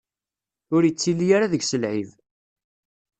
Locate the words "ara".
1.35-1.51